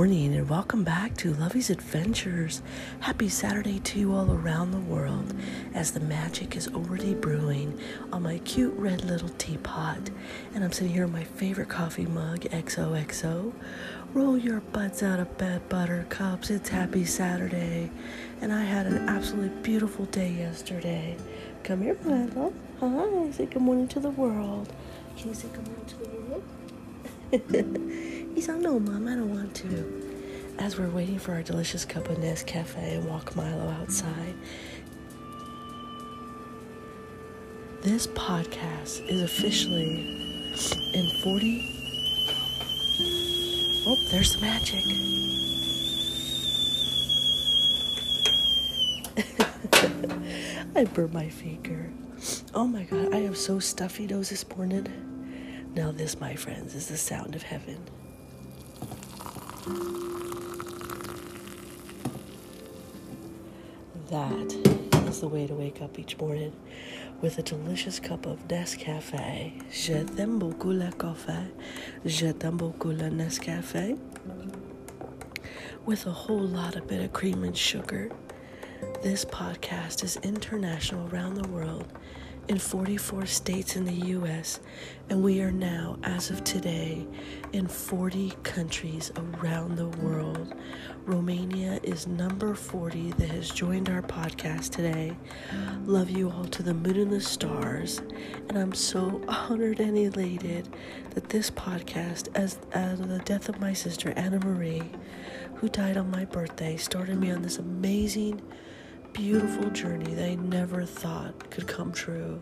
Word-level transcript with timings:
morning 0.00 0.32
and 0.34 0.48
welcome 0.48 0.82
back 0.82 1.14
to 1.14 1.34
Lovey's 1.34 1.68
Adventures. 1.68 2.62
Happy 3.00 3.28
Saturday 3.28 3.78
to 3.80 3.98
you 3.98 4.14
all 4.14 4.32
around 4.32 4.70
the 4.70 4.78
world 4.78 5.34
as 5.74 5.90
the 5.90 6.00
magic 6.00 6.56
is 6.56 6.68
already 6.68 7.12
brewing 7.12 7.78
on 8.10 8.22
my 8.22 8.38
cute 8.38 8.72
red 8.78 9.04
little 9.04 9.28
teapot. 9.28 10.08
And 10.54 10.64
I'm 10.64 10.72
sitting 10.72 10.94
here 10.94 11.04
in 11.04 11.12
my 11.12 11.24
favorite 11.24 11.68
coffee 11.68 12.06
mug, 12.06 12.44
XOXO. 12.44 13.52
Roll 14.14 14.38
your 14.38 14.60
butts 14.60 15.02
out 15.02 15.20
of 15.20 15.36
bed, 15.36 15.68
buttercups. 15.68 16.48
It's 16.48 16.70
happy 16.70 17.04
Saturday. 17.04 17.90
And 18.40 18.54
I 18.54 18.62
had 18.62 18.86
an 18.86 19.06
absolutely 19.06 19.54
beautiful 19.60 20.06
day 20.06 20.32
yesterday. 20.32 21.18
Come 21.62 21.82
here, 21.82 21.98
my. 22.06 22.26
Hi. 22.80 23.30
Say 23.32 23.44
good 23.44 23.60
morning 23.60 23.86
to 23.88 24.00
the 24.00 24.08
world. 24.08 24.72
Can 25.18 25.28
you 25.28 25.34
say 25.34 25.48
good 25.48 25.66
morning 25.66 25.84
to 25.88 25.96
the 25.96 26.08
world? 26.08 26.42
He's 28.34 28.48
like, 28.48 28.60
no, 28.60 28.78
mom, 28.78 29.06
I 29.08 29.16
don't 29.16 29.34
want 29.34 29.54
to. 29.56 30.54
As 30.58 30.78
we're 30.78 30.88
waiting 30.90 31.18
for 31.18 31.32
our 31.32 31.42
delicious 31.42 31.84
cup 31.84 32.08
of 32.08 32.18
Nescafe 32.18 32.76
and 32.76 33.08
walk 33.08 33.34
Milo 33.36 33.68
outside, 33.80 34.34
this 37.82 38.06
podcast 38.06 39.08
is 39.08 39.22
officially 39.22 40.52
in 40.94 41.10
40. 41.22 41.76
Oh, 43.86 43.96
there's 44.10 44.34
the 44.34 44.40
magic. 44.42 44.84
I 50.76 50.84
burned 50.84 51.14
my 51.14 51.28
finger. 51.28 51.90
Oh 52.54 52.66
my 52.66 52.84
god, 52.84 53.14
I 53.14 53.18
am 53.18 53.34
so 53.34 53.58
stuffy 53.58 54.06
nose 54.06 54.28
this 54.28 54.44
morning. 54.56 54.86
Now, 55.74 55.92
this, 55.92 56.20
my 56.20 56.34
friends, 56.34 56.74
is 56.74 56.88
the 56.88 56.96
sound 56.96 57.34
of 57.34 57.42
heaven. 57.42 57.78
That 64.08 64.52
is 65.06 65.20
the 65.20 65.28
way 65.28 65.46
to 65.46 65.52
wake 65.54 65.82
up 65.82 65.98
each 65.98 66.16
morning 66.18 66.52
with 67.20 67.38
a 67.38 67.42
delicious 67.42 68.00
cup 68.00 68.24
of 68.24 68.38
Nescafe. 68.48 69.52
Je 69.70 70.02
t'aime 70.04 70.38
beaucoup 70.38 70.72
le 70.72 70.90
café. 70.92 71.46
Je 72.06 72.32
t'aime 72.32 72.56
beaucoup 72.56 72.96
le 72.96 73.10
Nescafe. 73.10 73.98
With 75.84 76.06
a 76.06 76.12
whole 76.12 76.40
lot 76.40 76.76
of 76.76 76.86
bit 76.88 77.02
of 77.02 77.12
cream 77.12 77.44
and 77.44 77.56
sugar. 77.56 78.10
This 79.02 79.26
podcast 79.26 80.02
is 80.02 80.16
international 80.22 81.06
around 81.08 81.34
the 81.34 81.48
world 81.48 81.92
in 82.50 82.58
44 82.58 83.26
states 83.26 83.76
in 83.76 83.84
the 83.84 84.06
U.S., 84.08 84.58
and 85.08 85.22
we 85.22 85.40
are 85.40 85.52
now, 85.52 85.96
as 86.02 86.30
of 86.30 86.42
today, 86.42 87.06
in 87.52 87.68
40 87.68 88.32
countries 88.42 89.12
around 89.16 89.76
the 89.76 89.86
world. 89.86 90.56
Romania 91.06 91.78
is 91.84 92.08
number 92.08 92.56
40 92.56 93.12
that 93.12 93.28
has 93.28 93.50
joined 93.50 93.88
our 93.88 94.02
podcast 94.02 94.70
today. 94.70 95.16
Love 95.84 96.10
you 96.10 96.28
all 96.28 96.44
to 96.46 96.64
the 96.64 96.74
moon 96.74 96.96
and 96.96 97.12
the 97.12 97.20
stars, 97.20 97.98
and 98.48 98.58
I'm 98.58 98.74
so 98.74 99.22
honored 99.28 99.78
and 99.78 99.96
elated 99.96 100.74
that 101.10 101.28
this 101.28 101.52
podcast, 101.52 102.30
as, 102.34 102.58
as 102.72 102.98
the 102.98 103.20
death 103.20 103.48
of 103.48 103.60
my 103.60 103.72
sister 103.72 104.12
Anna 104.16 104.40
Marie, 104.40 104.90
who 105.54 105.68
died 105.68 105.96
on 105.96 106.10
my 106.10 106.24
birthday, 106.24 106.76
started 106.76 107.20
me 107.20 107.30
on 107.30 107.42
this 107.42 107.58
amazing 107.58 108.42
beautiful 109.12 109.70
journey 109.70 110.14
that 110.14 110.30
I 110.30 110.34
never 110.36 110.84
thought 110.84 111.50
could 111.50 111.66
come 111.66 111.92
true. 111.92 112.40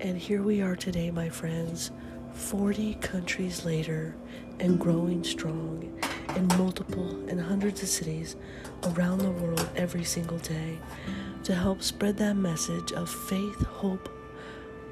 And 0.00 0.18
here 0.18 0.42
we 0.42 0.60
are 0.60 0.76
today, 0.76 1.10
my 1.10 1.28
friends, 1.28 1.90
40 2.32 2.94
countries 2.94 3.64
later 3.64 4.14
and 4.60 4.78
growing 4.78 5.24
strong 5.24 5.98
in 6.34 6.46
multiple 6.58 7.10
and 7.28 7.40
hundreds 7.40 7.82
of 7.82 7.88
cities 7.88 8.36
around 8.84 9.18
the 9.18 9.30
world 9.30 9.68
every 9.76 10.04
single 10.04 10.38
day 10.38 10.78
to 11.44 11.54
help 11.54 11.82
spread 11.82 12.16
that 12.18 12.36
message 12.36 12.92
of 12.92 13.08
faith, 13.08 13.62
hope, 13.64 14.08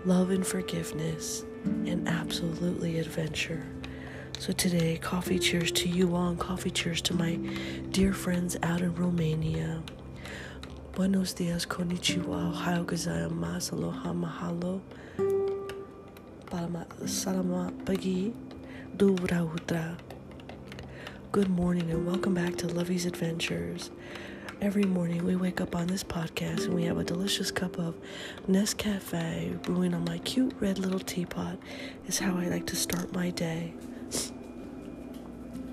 love, 0.04 0.30
and 0.30 0.46
forgiveness, 0.46 1.44
and 1.64 2.08
absolutely 2.08 2.98
adventure. 2.98 3.66
So 4.38 4.52
today, 4.52 4.98
coffee 4.98 5.38
cheers 5.38 5.72
to 5.72 5.88
you 5.88 6.14
all, 6.14 6.28
and 6.28 6.38
coffee 6.38 6.70
cheers 6.70 7.00
to 7.02 7.14
my 7.14 7.36
dear 7.90 8.12
friends 8.12 8.56
out 8.62 8.80
in 8.80 8.94
Romania. 8.94 9.82
Buenos 10.94 11.34
dias, 11.34 11.66
konnichiwa, 11.66 12.50
ohayo 12.50 12.84
gozaimasu, 12.84 13.74
aloha, 13.74 14.14
mahalo, 14.14 14.80
salama, 17.04 17.72
pagi, 17.84 18.32
dubra 18.96 19.98
Good 21.32 21.50
morning 21.50 21.90
and 21.90 22.06
welcome 22.06 22.32
back 22.32 22.54
to 22.58 22.68
Lovey's 22.68 23.06
Adventures. 23.06 23.90
Every 24.60 24.84
morning 24.84 25.24
we 25.24 25.34
wake 25.34 25.60
up 25.60 25.74
on 25.74 25.88
this 25.88 26.04
podcast 26.04 26.66
and 26.66 26.74
we 26.74 26.84
have 26.84 26.98
a 26.98 27.04
delicious 27.04 27.50
cup 27.50 27.76
of 27.76 27.96
Nescafe 28.48 29.60
brewing 29.62 29.94
on 29.94 30.04
my 30.04 30.18
cute 30.18 30.54
red 30.60 30.78
little 30.78 31.00
teapot 31.00 31.58
is 32.06 32.20
how 32.20 32.36
I 32.36 32.46
like 32.46 32.66
to 32.66 32.76
start 32.76 33.12
my 33.12 33.30
day. 33.30 33.74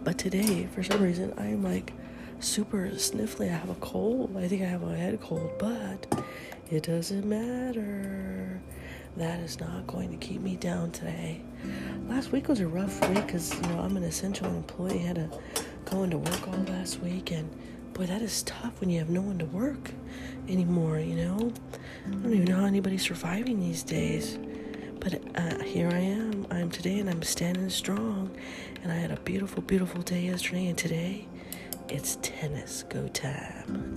But 0.03 0.17
today, 0.17 0.67
for 0.73 0.81
some 0.81 1.03
reason, 1.03 1.31
I'm 1.37 1.61
like 1.63 1.93
super 2.41 2.89
sniffly. 2.93 3.49
I 3.49 3.57
have 3.57 3.69
a 3.69 3.75
cold. 3.75 4.35
I 4.35 4.47
think 4.47 4.61
I 4.61 4.65
have 4.65 4.83
a 4.83 4.95
head 4.95 5.19
cold, 5.21 5.51
but 5.59 6.23
it 6.69 6.83
doesn't 6.83 7.25
matter. 7.25 8.61
That 9.17 9.39
is 9.39 9.59
not 9.59 9.87
going 9.87 10.09
to 10.11 10.17
keep 10.17 10.41
me 10.41 10.55
down 10.55 10.91
today. 10.91 11.41
Last 12.07 12.31
week 12.31 12.47
was 12.47 12.59
a 12.59 12.67
rough 12.67 12.99
week 13.09 13.25
because 13.25 13.53
you 13.53 13.61
know 13.61 13.79
I'm 13.79 13.97
an 13.97 14.03
essential 14.03 14.47
employee. 14.47 14.99
I 14.99 15.07
had 15.07 15.15
to 15.17 15.29
go 15.85 16.03
into 16.03 16.17
work 16.17 16.47
all 16.47 16.63
last 16.67 16.99
week, 17.01 17.31
and 17.31 17.49
boy, 17.93 18.05
that 18.05 18.21
is 18.21 18.43
tough 18.43 18.79
when 18.79 18.89
you 18.89 18.99
have 18.99 19.09
no 19.09 19.21
one 19.21 19.37
to 19.39 19.45
work 19.45 19.91
anymore. 20.47 20.99
You 20.99 21.15
know, 21.15 21.53
I 22.07 22.09
don't 22.09 22.33
even 22.33 22.45
know 22.45 22.57
how 22.57 22.65
anybody's 22.65 23.03
surviving 23.03 23.59
these 23.59 23.83
days. 23.83 24.39
But 24.99 25.19
uh, 25.35 25.63
here 25.63 25.89
I 25.89 25.97
am. 25.97 26.45
I'm 26.51 26.69
today, 26.69 26.99
and 26.99 27.09
I'm 27.09 27.23
standing 27.23 27.69
strong. 27.69 28.31
And 28.83 28.91
I 28.91 28.95
had 28.95 29.11
a 29.11 29.19
beautiful, 29.21 29.61
beautiful 29.61 30.01
day 30.01 30.21
yesterday, 30.21 30.67
and 30.67 30.77
today 30.77 31.27
it's 31.91 32.17
tennis 32.21 32.83
go 32.83 33.05
time. 33.09 33.93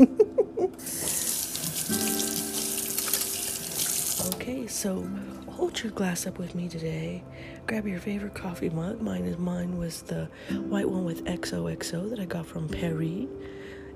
okay, 4.34 4.66
so 4.66 5.08
hold 5.48 5.80
your 5.80 5.92
glass 5.92 6.26
up 6.26 6.38
with 6.38 6.56
me 6.56 6.68
today. 6.68 7.22
Grab 7.68 7.86
your 7.86 8.00
favorite 8.00 8.34
coffee 8.34 8.68
mug. 8.68 9.00
Mine 9.00 9.24
is 9.26 9.38
mine 9.38 9.78
was 9.78 10.02
the 10.02 10.28
white 10.68 10.90
one 10.90 11.04
with 11.04 11.24
XOXO 11.24 12.10
that 12.10 12.18
I 12.18 12.24
got 12.24 12.46
from 12.46 12.68
Paris. 12.68 13.26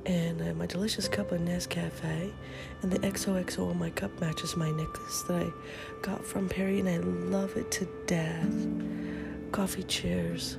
And 0.06 0.40
uh, 0.40 0.54
my 0.54 0.66
delicious 0.66 1.08
cup 1.08 1.32
of 1.32 1.40
Nescafe. 1.40 2.32
And 2.82 2.92
the 2.92 3.00
XOXO 3.00 3.70
on 3.70 3.78
my 3.78 3.90
cup 3.90 4.18
matches 4.20 4.56
my 4.56 4.70
necklace 4.70 5.22
that 5.22 5.42
I 5.42 5.50
got 6.02 6.24
from 6.24 6.48
Perry, 6.48 6.78
and 6.78 6.88
I 6.88 6.98
love 6.98 7.56
it 7.56 7.72
to 7.72 7.88
death. 8.06 8.68
Coffee 9.50 9.82
cheers 9.82 10.56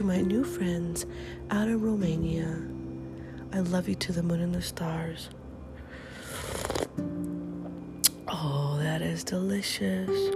to 0.00 0.06
my 0.06 0.22
new 0.22 0.42
friends 0.42 1.04
out 1.50 1.68
in 1.68 1.78
Romania, 1.78 2.56
I 3.52 3.60
love 3.60 3.86
you 3.86 3.94
to 3.96 4.12
the 4.12 4.22
moon 4.22 4.40
and 4.40 4.54
the 4.54 4.62
stars. 4.62 5.28
Oh, 8.26 8.78
that 8.80 9.02
is 9.02 9.22
delicious. 9.24 10.34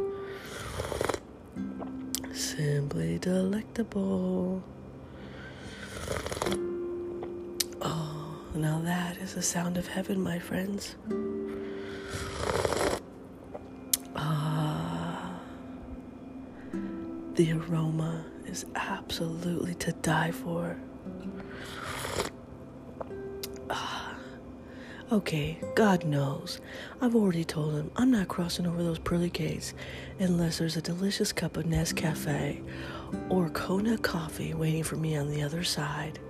Simply 2.34 3.16
delectable. 3.16 4.62
Oh, 7.80 8.36
now 8.54 8.80
that 8.80 9.16
is 9.16 9.32
the 9.32 9.40
sound 9.40 9.78
of 9.78 9.86
heaven, 9.86 10.20
my 10.20 10.38
friends. 10.38 10.94
The 17.34 17.52
aroma 17.52 18.24
is 18.46 18.64
absolutely 18.76 19.74
to 19.74 19.92
die 19.92 20.30
for. 20.30 20.76
Ah, 23.68 24.14
okay, 25.10 25.58
God 25.74 26.04
knows. 26.04 26.60
I've 27.00 27.16
already 27.16 27.44
told 27.44 27.74
him 27.74 27.90
I'm 27.96 28.12
not 28.12 28.28
crossing 28.28 28.66
over 28.66 28.82
those 28.82 28.98
pearly 29.00 29.30
gates 29.30 29.74
unless 30.20 30.58
there's 30.58 30.76
a 30.76 30.82
delicious 30.82 31.32
cup 31.32 31.56
of 31.56 31.64
Nescafe 31.64 32.62
or 33.28 33.48
Kona 33.50 33.98
coffee 33.98 34.54
waiting 34.54 34.84
for 34.84 34.96
me 34.96 35.16
on 35.16 35.28
the 35.28 35.42
other 35.42 35.64
side. 35.64 36.20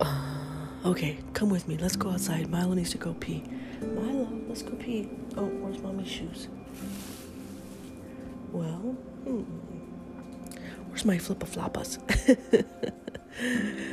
Uh, 0.00 0.46
okay, 0.84 1.18
come 1.32 1.50
with 1.50 1.66
me. 1.66 1.76
Let's 1.76 1.96
go 1.96 2.10
outside. 2.10 2.48
Milo 2.50 2.74
needs 2.74 2.90
to 2.90 2.98
go 2.98 3.14
pee. 3.14 3.42
Milo, 3.80 4.28
let's 4.48 4.62
go 4.62 4.72
pee. 4.76 5.08
Oh, 5.36 5.46
where's 5.46 5.78
mommy's 5.78 6.08
shoes? 6.08 6.48
Well, 8.54 8.94
hmm. 9.24 9.42
where's 10.86 11.04
my 11.04 11.16
flippa 11.16 11.44
floppas? 11.44 11.98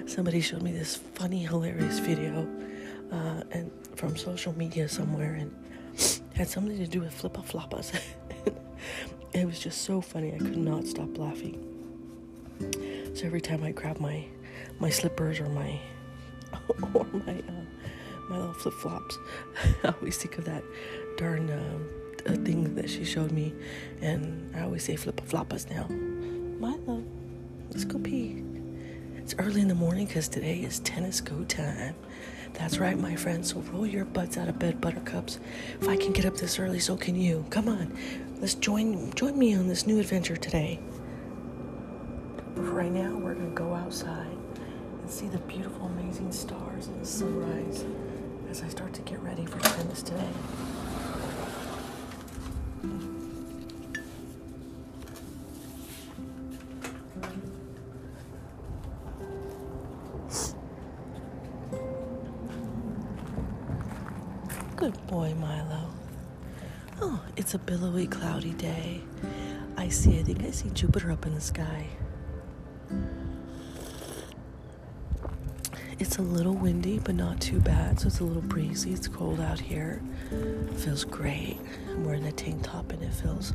Somebody 0.08 0.40
showed 0.40 0.62
me 0.62 0.72
this 0.72 0.98
funny, 1.16 1.40
hilarious 1.40 1.98
video, 1.98 2.48
uh, 3.12 3.42
and 3.50 3.72
from 3.96 4.16
social 4.16 4.56
media 4.56 4.88
somewhere, 4.88 5.34
and 5.34 5.52
had 6.36 6.48
something 6.48 6.78
to 6.78 6.86
do 6.86 7.02
with 7.02 7.20
flippa 7.20 7.44
floppas. 7.44 8.00
it 9.34 9.48
was 9.48 9.58
just 9.58 9.82
so 9.82 10.00
funny. 10.00 10.32
I 10.32 10.38
could 10.38 10.58
not 10.58 10.86
stop 10.86 11.18
laughing. 11.18 11.58
So 13.16 13.26
every 13.26 13.42
time 13.42 13.64
I 13.64 13.72
grab 13.72 14.00
my 14.00 14.24
my 14.80 14.92
slippers 14.92 15.40
or 15.40 15.50
my 15.50 15.80
or 16.94 17.06
my 17.06 17.34
uh, 17.34 18.30
my 18.30 18.38
little 18.38 18.54
flip 18.54 18.76
flops, 18.76 19.18
I 19.84 19.96
always 20.00 20.18
think 20.18 20.38
of 20.38 20.46
that 20.46 20.64
darn 21.18 21.50
uh, 22.28 22.34
thing 22.34 22.76
that 22.76 22.90
she 22.90 23.04
showed 23.04 23.32
me, 23.32 23.54
and 24.02 24.56
I 24.56 24.62
always 24.62 24.84
say 24.84 24.96
flip 24.96 25.22
floppas 25.28 25.70
now. 25.70 25.88
Milo, 26.60 27.04
let's 27.70 27.86
go 27.86 28.00
pee. 28.00 28.44
It's 29.18 29.36
early 29.38 29.62
in 29.62 29.68
the 29.68 29.76
morning 29.76 30.08
because 30.08 30.28
today 30.28 30.60
is 30.60 30.80
tennis 30.80 31.22
go 31.22 31.44
time. 31.44 31.96
That's 32.54 32.80
right, 32.80 32.98
my 32.98 33.16
friends. 33.16 33.52
So 33.52 33.60
roll 33.72 33.86
your 33.86 34.06
butts 34.06 34.38
out 34.38 34.50
of 34.50 34.60
bed, 34.60 34.82
buttercups. 34.82 35.40
If 35.80 35.88
I 35.88 35.96
can 35.96 36.12
get 36.12 36.26
up 36.26 36.36
this 36.36 36.60
early, 36.60 36.80
so 36.80 36.98
can 36.98 37.16
you. 37.16 37.46
Come 37.50 37.70
on, 37.70 37.98
let's 38.40 38.56
join 38.56 39.14
join 39.14 39.38
me 39.38 39.56
on 39.56 39.68
this 39.68 39.88
new 39.88 40.00
adventure 40.00 40.36
today. 40.36 40.80
But 42.56 42.66
for 42.66 42.72
right 42.74 42.92
now, 42.92 43.16
we're 43.16 43.36
gonna 43.36 43.50
go 43.52 43.74
outside 43.74 44.38
and 45.02 45.10
see 45.10 45.28
the 45.28 45.40
beautiful, 45.40 45.88
amazing 45.88 46.32
stars 46.32 46.88
and 46.88 47.02
the 47.02 47.06
sunrise 47.06 47.86
as 48.50 48.62
I 48.62 48.68
start 48.68 48.94
to 48.96 49.02
get 49.04 49.22
ready 49.24 49.46
for 49.46 49.60
tennis 49.60 50.04
today. 50.04 50.30
Good 64.82 65.06
boy, 65.06 65.36
Milo. 65.36 65.92
Oh, 67.02 67.22
it's 67.38 67.54
a 67.54 67.60
billowy, 67.60 68.08
cloudy 68.08 68.54
day. 68.54 69.04
I 69.78 69.90
see, 69.90 70.20
I 70.20 70.24
think 70.24 70.44
I 70.44 70.50
see 70.50 70.72
Jupiter 70.72 71.12
up 71.12 71.28
in 71.28 71.36
the 71.36 71.40
sky. 71.40 71.86
It's 76.00 76.18
a 76.18 76.24
little 76.24 76.56
windy, 76.56 76.98
but 76.98 77.14
not 77.14 77.40
too 77.40 77.60
bad, 77.60 78.00
so 78.00 78.08
it's 78.08 78.22
a 78.22 78.24
little 78.24 78.42
breezy. 78.42 78.92
It's 78.92 79.08
cold 79.08 79.40
out 79.40 79.60
here. 79.60 80.02
feels 80.78 81.04
great. 81.04 81.60
I'm 81.92 82.04
wearing 82.04 82.26
a 82.26 82.32
tank 82.32 82.64
top, 82.64 82.92
and 82.92 83.04
it 83.04 83.14
feels 83.14 83.54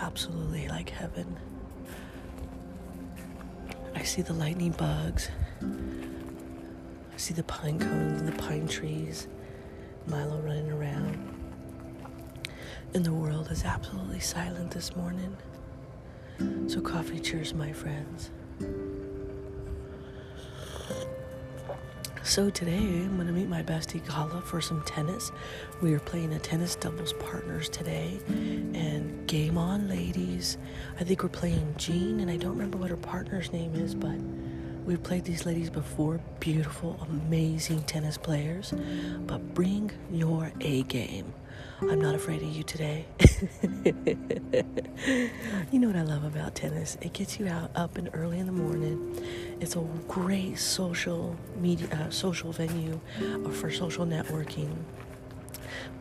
absolutely 0.00 0.68
like 0.68 0.90
heaven. 0.90 1.36
I 3.92 4.04
see 4.04 4.22
the 4.22 4.34
lightning 4.34 4.70
bugs. 4.70 5.30
I 5.60 7.16
see 7.16 7.34
the 7.34 7.42
pine 7.42 7.80
cones 7.80 8.20
and 8.20 8.28
the 8.28 8.40
pine 8.40 8.68
trees. 8.68 9.26
Milo 10.08 10.38
running 10.38 10.70
around. 10.72 11.18
And 12.94 13.04
the 13.04 13.12
world 13.12 13.50
is 13.50 13.64
absolutely 13.64 14.20
silent 14.20 14.70
this 14.70 14.96
morning. 14.96 15.36
So, 16.66 16.80
coffee 16.80 17.20
cheers, 17.20 17.52
my 17.52 17.72
friends. 17.72 18.30
So, 22.22 22.48
today 22.50 22.76
I'm 22.76 23.16
going 23.16 23.26
to 23.26 23.32
meet 23.32 23.48
my 23.48 23.62
bestie 23.62 24.06
Gala 24.06 24.40
for 24.40 24.60
some 24.60 24.82
tennis. 24.84 25.30
We 25.82 25.92
are 25.94 26.00
playing 26.00 26.32
a 26.32 26.38
tennis 26.38 26.76
doubles 26.76 27.12
partners 27.14 27.68
today. 27.68 28.18
And 28.28 29.26
game 29.26 29.58
on, 29.58 29.88
ladies. 29.88 30.56
I 30.98 31.04
think 31.04 31.22
we're 31.22 31.28
playing 31.28 31.74
Jean, 31.76 32.20
and 32.20 32.30
I 32.30 32.36
don't 32.36 32.52
remember 32.52 32.78
what 32.78 32.90
her 32.90 32.96
partner's 32.96 33.52
name 33.52 33.74
is, 33.74 33.94
but 33.94 34.16
We've 34.88 35.02
played 35.02 35.24
these 35.26 35.44
ladies 35.44 35.68
before, 35.68 36.18
beautiful, 36.40 36.98
amazing 37.10 37.82
tennis 37.82 38.16
players, 38.16 38.72
but 39.26 39.52
bring 39.52 39.90
your 40.10 40.50
A 40.62 40.82
game. 40.84 41.34
I'm 41.82 42.00
not 42.00 42.14
afraid 42.14 42.40
of 42.40 42.48
you 42.48 42.62
today. 42.62 43.04
you 45.70 45.78
know 45.78 45.88
what 45.88 45.96
I 45.96 46.04
love 46.04 46.24
about 46.24 46.54
tennis? 46.54 46.96
It 47.02 47.12
gets 47.12 47.38
you 47.38 47.48
out 47.48 47.70
up 47.74 47.98
and 47.98 48.08
early 48.14 48.38
in 48.38 48.46
the 48.46 48.52
morning. 48.52 49.22
It's 49.60 49.76
a 49.76 49.86
great 50.08 50.58
social 50.58 51.36
media, 51.60 51.88
uh, 51.92 52.08
social 52.08 52.50
venue 52.52 52.98
for 53.60 53.70
social 53.70 54.06
networking, 54.06 54.74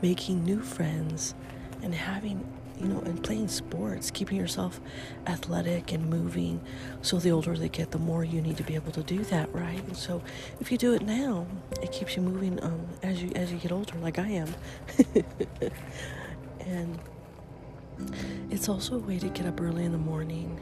making 0.01 0.45
new 0.45 0.61
friends, 0.61 1.35
and 1.83 1.93
having 1.93 2.49
you 2.79 2.87
know, 2.87 2.99
and 3.01 3.23
playing 3.23 3.47
sports, 3.47 4.11
keeping 4.11 4.37
yourself 4.37 4.79
athletic 5.25 5.91
and 5.91 6.09
moving. 6.09 6.61
So 7.01 7.17
the 7.19 7.31
older 7.31 7.55
they 7.57 7.69
get, 7.69 7.91
the 7.91 7.97
more 7.97 8.23
you 8.23 8.41
need 8.41 8.57
to 8.57 8.63
be 8.63 8.75
able 8.75 8.91
to 8.93 9.03
do 9.03 9.23
that, 9.25 9.53
right? 9.53 9.83
And 9.85 9.97
so 9.97 10.21
if 10.59 10.71
you 10.71 10.77
do 10.77 10.93
it 10.93 11.01
now, 11.01 11.47
it 11.81 11.91
keeps 11.91 12.15
you 12.15 12.21
moving 12.21 12.61
um, 12.63 12.85
as 13.03 13.21
you 13.21 13.31
as 13.35 13.51
you 13.51 13.57
get 13.57 13.71
older, 13.71 13.97
like 13.99 14.19
I 14.19 14.27
am. 14.27 14.53
and 16.59 16.99
it's 18.49 18.69
also 18.69 18.95
a 18.95 18.99
way 18.99 19.19
to 19.19 19.29
get 19.29 19.45
up 19.45 19.59
early 19.59 19.83
in 19.83 19.91
the 19.91 19.97
morning, 19.97 20.59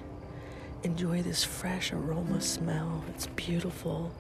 enjoy 0.84 1.22
this 1.22 1.44
fresh 1.44 1.92
aroma 1.92 2.42
smell. 2.42 3.04
It's 3.10 3.28
beautiful. 3.28 4.12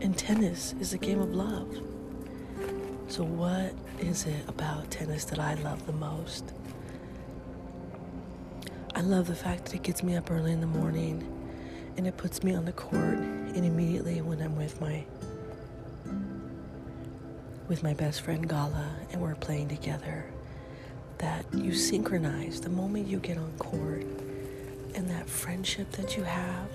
And 0.00 0.16
tennis 0.16 0.74
is 0.80 0.92
a 0.92 0.98
game 0.98 1.20
of 1.20 1.30
love. 1.30 1.87
So, 3.08 3.24
what 3.24 3.72
is 4.00 4.26
it 4.26 4.46
about 4.48 4.90
tennis 4.90 5.24
that 5.26 5.38
I 5.38 5.54
love 5.54 5.86
the 5.86 5.92
most? 5.92 6.52
I 8.94 9.00
love 9.00 9.26
the 9.28 9.34
fact 9.34 9.64
that 9.64 9.74
it 9.74 9.82
gets 9.82 10.02
me 10.02 10.14
up 10.14 10.30
early 10.30 10.52
in 10.52 10.60
the 10.60 10.66
morning 10.66 11.26
and 11.96 12.06
it 12.06 12.18
puts 12.18 12.44
me 12.44 12.54
on 12.54 12.66
the 12.66 12.72
court 12.72 13.18
and 13.18 13.64
immediately 13.64 14.20
when 14.20 14.42
I'm 14.42 14.56
with 14.56 14.78
my 14.82 15.06
with 17.66 17.82
my 17.82 17.94
best 17.94 18.20
friend 18.20 18.46
Gala 18.46 18.90
and 19.10 19.22
we're 19.22 19.34
playing 19.36 19.68
together 19.68 20.26
that 21.16 21.46
you 21.54 21.72
synchronize 21.72 22.60
the 22.60 22.70
moment 22.70 23.08
you 23.08 23.20
get 23.20 23.38
on 23.38 23.50
court 23.58 24.04
and 24.94 25.08
that 25.08 25.26
friendship 25.26 25.90
that 25.92 26.14
you 26.16 26.24
have 26.24 26.68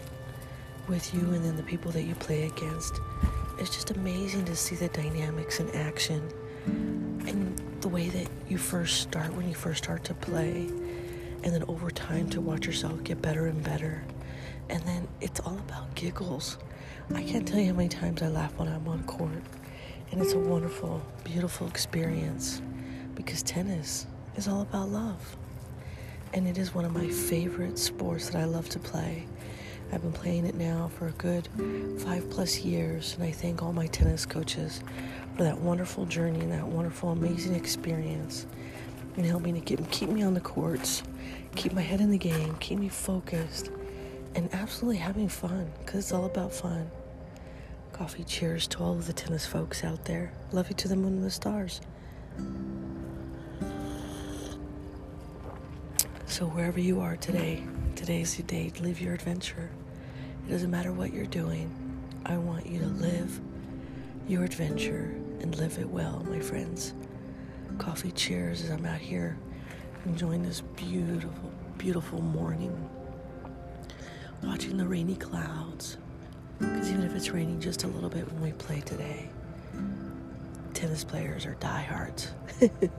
with 0.88 1.14
you 1.14 1.20
and 1.20 1.46
then 1.46 1.58
the 1.58 1.64
people 1.64 1.92
that 1.92 2.04
you 2.04 2.16
play 2.16 2.48
against 2.48 3.00
it's 3.58 3.70
just 3.70 3.92
amazing 3.92 4.46
to 4.46 4.56
see 4.56 4.76
the 4.76 4.88
dynamics 4.90 5.60
in 5.60 5.70
action 5.72 6.28
and 6.66 7.62
the 7.82 7.88
way 7.88 8.10
that 8.10 8.28
you 8.50 8.58
first 8.58 9.02
start 9.02 9.34
when 9.36 9.48
you 9.48 9.54
first 9.54 9.84
start 9.84 10.04
to 10.06 10.14
play. 10.14 10.68
And 11.44 11.54
then 11.54 11.64
over 11.68 11.92
time 11.92 12.30
to 12.30 12.42
watch 12.42 12.66
yourself 12.66 13.04
get 13.04 13.22
better 13.22 13.48
and 13.48 13.64
better. 13.64 14.04
And 14.70 14.82
then 14.84 15.08
it's 15.22 15.40
all 15.42 15.58
about 15.58 15.94
giggles. 15.94 16.58
I 17.14 17.22
can't 17.22 17.48
tell 17.48 17.60
you 17.60 17.68
how 17.68 17.74
many 17.74 17.90
times 17.90 18.22
i 18.22 18.28
laugh 18.28 18.58
when 18.58 18.70
i'm 18.70 18.88
on 18.88 19.04
court. 19.04 19.44
And 20.12 20.22
it's 20.22 20.34
a 20.34 20.40
wonderful 20.40 21.02
beautiful 21.24 21.68
experience 21.68 22.62
because 23.16 23.44
tennis 23.44 24.08
is 24.36 24.48
all 24.48 24.62
about 24.62 24.90
love. 24.90 25.36
And 26.34 26.48
it 26.48 26.58
is 26.58 26.74
one 26.74 26.86
of 26.86 26.94
my 26.94 27.08
favorite 27.08 27.78
sports 27.78 28.30
that 28.30 28.40
i 28.40 28.46
love 28.46 28.70
to 28.70 28.80
play 28.80 29.28
I've 29.94 30.02
been 30.02 30.12
playing 30.12 30.48
it 30.48 30.56
now 30.56 30.90
for 30.98 31.08
a 31.08 31.12
good 31.12 31.48
five 32.00 32.28
plus 32.32 32.62
years, 32.62 33.14
and 33.14 33.24
I 33.24 33.32
thank 33.32 33.62
all 33.62 33.72
my 33.72 33.86
tennis 33.86 34.26
coaches 34.26 34.82
for 35.36 35.44
that 35.44 35.60
wonderful 35.60 36.08
journey 36.08 36.40
and 36.40 36.52
that 36.52 36.66
wonderful, 36.66 37.12
amazing 37.12 37.54
experience 37.54 38.48
and 39.16 39.24
helping 39.24 39.54
to 39.54 39.62
keep, 39.62 39.88
keep 39.92 40.10
me 40.10 40.24
on 40.24 40.34
the 40.34 40.40
courts, 40.40 41.04
keep 41.56 41.74
my 41.74 41.82
head 41.82 42.02
in 42.02 42.10
the 42.10 42.18
game, 42.18 42.56
keep 42.60 42.80
me 42.80 42.90
focused, 42.90 43.70
and 44.34 44.50
absolutely 44.52 44.98
having 44.98 45.30
fun 45.30 45.72
because 45.86 46.00
it's 46.00 46.12
all 46.12 46.26
about 46.26 46.52
fun. 46.52 46.90
Coffee 47.92 48.24
cheers 48.24 48.66
to 48.70 48.80
all 48.80 48.94
of 48.94 49.06
the 49.06 49.14
tennis 49.14 49.46
folks 49.46 49.84
out 49.84 50.06
there. 50.06 50.34
Love 50.52 50.70
you 50.70 50.76
to 50.76 50.88
the 50.88 50.96
moon 50.96 51.18
and 51.18 51.24
the 51.24 51.30
stars. 51.30 51.82
So, 56.26 56.48
wherever 56.48 56.80
you 56.80 57.00
are 57.00 57.16
today, 57.16 57.62
today's 57.96 58.38
your 58.38 58.48
day. 58.48 58.72
Live 58.80 59.00
your 59.00 59.14
adventure. 59.14 59.70
It 60.48 60.52
doesn't 60.52 60.72
matter 60.72 60.92
what 60.92 61.14
you're 61.14 61.26
doing. 61.26 61.72
I 62.26 62.38
want 62.38 62.66
you 62.66 62.80
to 62.80 62.88
live 62.88 63.40
your 64.28 64.44
adventure 64.44 65.16
and 65.42 65.56
live 65.58 65.78
it 65.78 65.88
well, 65.88 66.26
my 66.30 66.40
friends. 66.40 66.94
Coffee 67.78 68.12
cheers 68.12 68.64
as 68.64 68.72
I'm 68.72 68.86
out 68.86 69.00
here 69.00 69.38
enjoying 70.06 70.44
this 70.44 70.62
beautiful, 70.62 71.52
beautiful 71.78 72.22
morning. 72.22 72.90
Watching 74.44 74.78
the 74.78 74.88
rainy 74.88 75.16
clouds. 75.16 75.98
Because 76.60 76.90
even 76.90 77.04
if 77.04 77.16
it's 77.16 77.30
raining 77.30 77.60
just 77.60 77.84
a 77.84 77.88
little 77.88 78.10
bit 78.10 78.32
when 78.32 78.42
we 78.42 78.52
play 78.54 78.82
today, 78.82 79.30
tennis 80.74 81.04
players 81.04 81.46
are 81.46 81.56
diehards. 81.56 82.32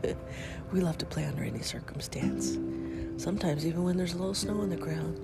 we 0.72 0.80
love 0.80 0.98
to 0.98 1.06
play 1.06 1.24
under 1.24 1.42
any 1.42 1.62
circumstance. 1.62 2.58
Sometimes 3.16 3.66
even 3.66 3.84
when 3.84 3.96
there's 3.96 4.14
a 4.14 4.18
little 4.18 4.34
snow 4.34 4.60
on 4.60 4.70
the 4.70 4.76
ground 4.76 5.20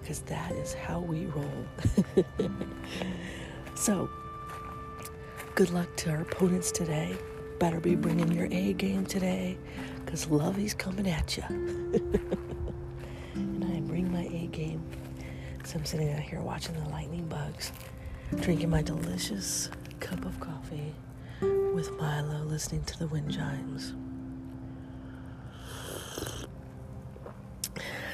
because 0.00 0.20
that 0.20 0.52
is 0.52 0.74
how 0.74 1.00
we 1.00 1.26
roll. 1.26 1.64
so, 3.74 4.10
good 5.54 5.70
luck 5.70 5.94
to 5.96 6.10
our 6.10 6.22
opponents 6.22 6.70
today. 6.72 7.16
Better 7.58 7.80
be 7.80 7.94
bringing 7.94 8.32
your 8.32 8.48
A 8.50 8.72
game 8.72 9.06
today 9.06 9.56
because 10.04 10.26
Lovey's 10.28 10.74
coming 10.74 11.08
at 11.08 11.36
you. 11.36 11.44
and 13.34 13.64
I 13.64 13.80
bring 13.80 14.12
my 14.12 14.24
A 14.24 14.48
game. 14.48 14.82
So 15.64 15.78
I'm 15.78 15.84
sitting 15.84 16.12
out 16.12 16.18
here 16.20 16.40
watching 16.40 16.74
the 16.82 16.88
lightning 16.90 17.26
bugs, 17.28 17.72
drinking 18.40 18.70
my 18.70 18.82
delicious 18.82 19.70
cup 20.00 20.24
of 20.24 20.38
coffee 20.40 20.94
with 21.40 21.90
Milo 21.98 22.42
listening 22.44 22.82
to 22.84 22.98
the 22.98 23.06
wind 23.06 23.32
chimes. 23.32 23.94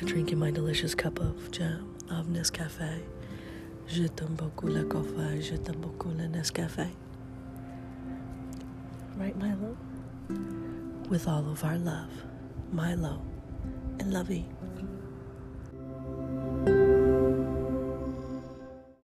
Drinking 0.04 0.38
my 0.38 0.52
delicious 0.52 0.94
cup 0.94 1.18
of 1.18 1.50
jam 1.50 1.92
of 2.08 2.28
Nescafe. 2.28 3.00
Je 3.88 4.04
t'aime 4.04 4.36
beaucoup 4.36 4.68
le 4.68 4.84
café, 4.84 5.42
je 5.42 5.56
t'aime 5.56 5.80
beaucoup 5.80 6.10
le 6.10 6.28
Nescafe. 6.28 6.86
Right, 9.18 9.36
Milo? 9.36 9.76
With 11.10 11.26
all 11.26 11.50
of 11.50 11.64
our 11.64 11.76
love, 11.78 12.10
Milo 12.72 13.20
and 13.98 14.12
Lovey. 14.12 14.46